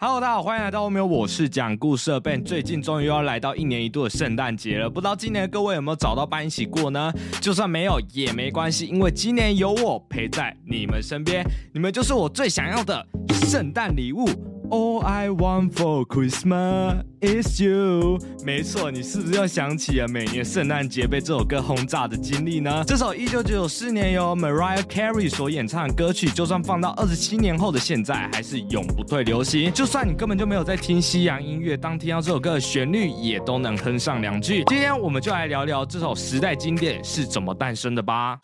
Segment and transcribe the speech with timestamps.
[0.00, 2.44] Hello，大家好，欢迎来到欧米，我是讲故事的 Ben。
[2.44, 7.12] 最近终于要来到一年一度的圣诞节了，不知道今年各位有没有找到伴一起过呢？
[7.40, 13.04] 就算没有也没关系，因为今年有我陪在你们身边，你们就是我最想要的
[13.48, 14.24] 圣诞礼物。
[14.70, 18.18] All I want for Christmas is you。
[18.44, 22.84] 没错，你是不是又想起了每年圣诞节被这首歌轰炸的经历呢？
[22.86, 29.72] 这首一九九四年由 Mariah Carey 所演唱的歌曲，就算放到二十七年后的现在，还是永不退流行。
[29.72, 34.64] 就算你根本就没有在听西洋音乐，当听到这首歌的旋律，也都能哼上两句。
[34.66, 38.38] 今天我们就来聊聊这首时代经典是怎么诞生的吧。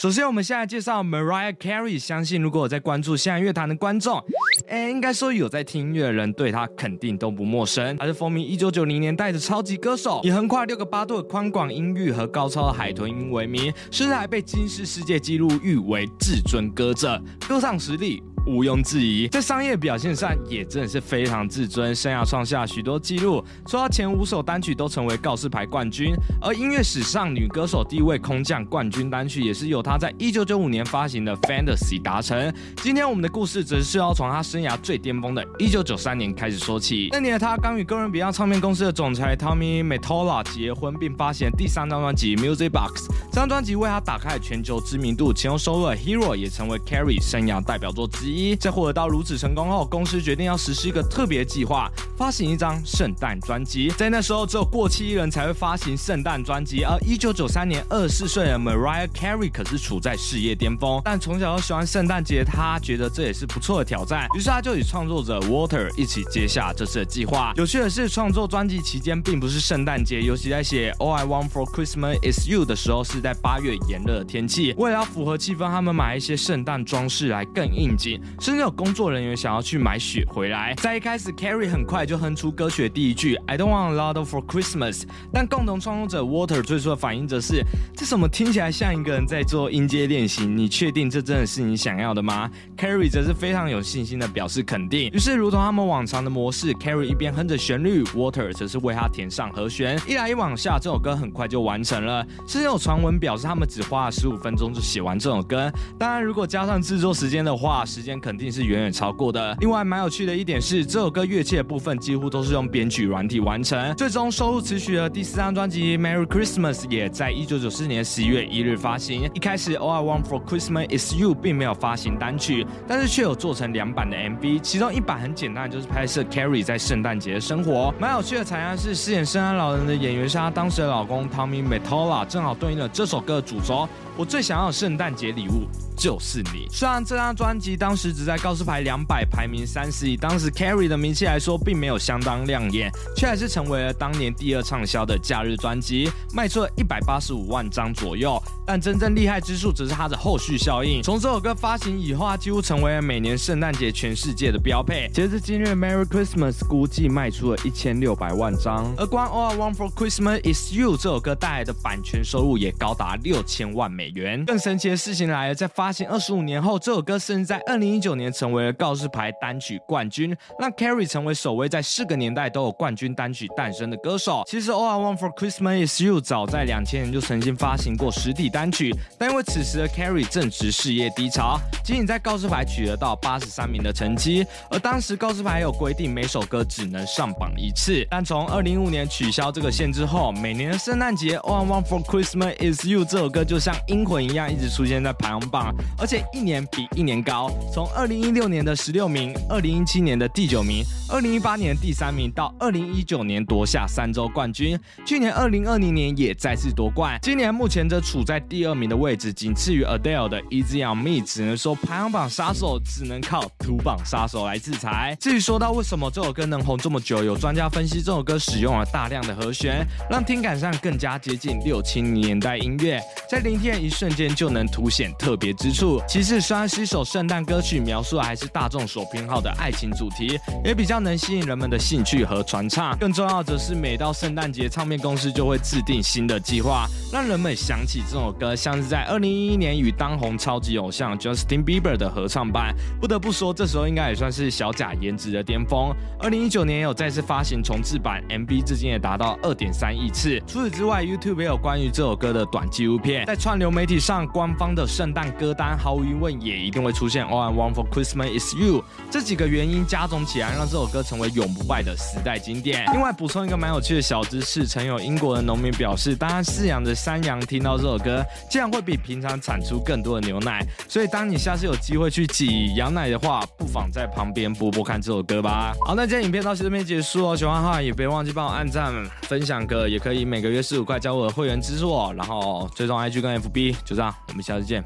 [0.00, 1.98] 首先，我们先来介绍 Mariah Carey。
[1.98, 4.18] 相信如果有在关注现在乐坛的观众，
[4.66, 7.94] 哎，应该说有在听音乐的人，对他肯定都不陌生。
[7.98, 18.22] 他是风靡一九九零年代的超级歌手，以横跨六个八度的宽广音域和高超的海豚音闻名，甚至还被金氏世界纪录誉为至尊歌者，歌唱实力。
[18.46, 32.52] 毋庸置疑，在商业表现上也真的是非常自尊，生涯创下许多纪录，说到前五首单曲都成为告示牌冠军，而音乐史上女歌手第一位空降冠军单曲也是由她在一九九五年发行的《Fantasy》达成。
[32.76, 37.08] 今天我们的故事则是要从她生涯最巅峰的一九九三年开始说起。
[37.12, 48.29] 那年的她刚与哥伦比亚唱片公司的总裁 Tommy Mottola 结婚，并发行第三张专辑《Music Box》，这张专辑为她打开全球知名度，其中收录《Hero》也成为 Carrie 生涯代表作之一。
[48.30, 53.88] 一在获得到如此成功后，公司决定要实施一个特别计划，发行一张圣诞专辑。
[53.96, 56.84] 在那时候，只有过气艺人才会发行圣诞专辑。
[56.84, 61.00] 而一九九三年，二十四岁的 Mariah Carey 可是处在事业巅峰。
[61.04, 64.26] 但从小就喜欢圣诞节，他觉得这也是不错的挑战。
[64.36, 67.52] 于是他就与创作者 Water 一起接下这次的计划。
[67.56, 74.74] 有趣的是，创作专辑期间并不是圣诞节，尤其在写 All I Want for Christmas is You 的时候，是在八月炎热的天气。
[74.76, 78.19] 为了要符合气氛，他们买一些圣诞装饰来更应景。
[78.40, 80.74] 甚至有工作人员想要去买雪回来。
[80.78, 85.02] 在一开始，Carrie 很快就哼出歌曲的第一句 "I don't want a lot for Christmas"，
[85.32, 87.64] 但共同创作者 Water 最初的反应则是：
[87.96, 90.46] 这怎么听起来像一个人在做音阶练习？
[90.46, 95.10] 你确定这真的是你想要的吗？Carrie 则是非常有信心的表示肯定。
[95.12, 100.00] 于是，如同他们往常的模式，Carrie 一边哼着旋律，Water 则是为他填上和弦。
[100.06, 102.26] 一来一往下，这首歌很快就完成了。
[102.46, 105.70] 甚至有传闻表示，他们只花了十五分钟就写完这首歌。
[105.98, 108.50] 当然，如果加上制作时间的话，时间肯定。
[108.50, 109.56] 是远远超过的。
[109.60, 113.94] 另外，蛮有趣的一点是，这首歌乐器的部分几乎都是用编曲软体完成。
[113.94, 119.30] 最终收录词曲的第四张专辑《Merry Christmas》也在一九九四年十一月一日发行。
[119.34, 124.58] 一开始，《All I Want for Christmas Is You》并没有发行单曲，但是却有做成两版的 MV。
[124.60, 127.94] 其中一版很简单，就是拍摄 Carrie 在圣诞节的生活。
[128.00, 133.88] 蛮有趣的，彩蛋是饰演圣诞老人的演员是他当时的老公 Tommy Mottola，正好对应了这首歌的主轴。
[134.16, 135.68] 我最想要的圣诞节礼物。
[136.00, 136.66] 就是你。
[136.70, 148.42] 虽然这张专辑当时只在告示牌两百排名三十，以当时 Carrie 的名气来说，并没有相当亮眼，却还是成为了当年第二畅销的假日专辑，卖出了一百八十五万张左右。
[148.66, 151.02] 但真正厉害之处，则是它的后续效应。
[151.02, 155.10] 从这首歌发行以后，它几乎成为了每年圣诞节全世界的标配。
[155.12, 164.44] 截至今日，Merry Christmas 估计卖出了一千六百万张，而光 All I Want for Christmas Is You 这首歌带来的版权收入也高达六千万美元。
[164.44, 174.42] 更神奇的事情来了，在发行二十五年后，这首歌甚至在二零一九年成为了告示牌单曲冠军，让 Carrie 成为首位在四个年代都有冠军单曲诞生的歌手。
[174.46, 184.46] 其实 All I Want for Christmas Is You 早在两千年就曾经发行过实体单曲，但因为此时的 Carrie 正值事业低潮，仅仅在告示牌取得到八十三名的成绩。
[184.70, 188.06] 而当时告示牌有规定，每首歌只能上榜一次。
[188.10, 195.74] 但从二零一五年取消这个限制后，每年的圣诞节 All I Want for Christmas Is You 这首歌就像阴魂一样，一直出现在排行榜。
[195.98, 197.50] 而且一年比一年高，
[197.80, 204.78] 从二零一六年的十六名，二零一七年的第九名，二零一八年第三名，到二零一九年夺下三周冠军。
[205.06, 211.24] 去年二零二零年也再次夺冠，今年目前则处在第二名的位置，仅次于 Adele 的 Easy on Me。
[211.24, 215.16] 只能说排行榜杀手只能靠土榜杀手来制裁。
[215.18, 225.72] 至于说到为什么这首歌能红这么久，有专家分析，这首歌使用了大量的和弦，让听感上更加接近六七年代音乐，在聆听的一瞬间就能凸显特别之。
[225.72, 225.98] 处。
[226.06, 232.96] 其次，虽然是一首圣诞歌曲，描述还是大众所偏好的爱情主题，也比较能吸引人们的兴趣和传唱。
[232.98, 242.74] 更重要则是，每到圣诞节，唱片公司就会制定新的计划，让人们想起这首歌，像是在二零一一年与当红超级偶像 Justin Bieber 的合唱版。
[243.00, 245.94] 不得不说，这时候应该也算是小贾颜值的巅峰。
[246.18, 250.40] 二零一九年也有再次发行重制版，MV 至今也达到二点三亿次。
[250.46, 253.26] 除此之外，YouTube 也有关于这首歌的短纪录片。
[253.26, 258.82] 在串流媒体上，官方的圣诞歌单毫无疑问也一定会出现 All I One for Christmas Is You。
[259.10, 262.86] 这几个原因加总起来，让这首歌成为永不败的时代经典。
[262.92, 270.66] 另外补充一个蛮有趣的小知识：曾有英国的农民表示，当他饲养的山羊听到这首歌，竟然会比平常产出更多的牛奶。
[270.88, 275.74] 所以当你下次有机会去挤羊奶的话，不妨在旁边播播看这首歌吧。
[275.84, 277.36] 好，那今天影片到这边结束哦。
[277.36, 283.76] 喜欢的话也别忘记帮我按赞、分享个，也可以每个月十五块交我的会员支持我，然后追踪 IG 跟 FB。
[283.84, 284.82] 就这样，我们下次见。